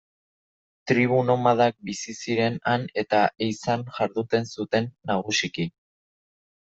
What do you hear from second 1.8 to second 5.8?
bizi ziren han eta ehizan jarduten zuten, nagusiki.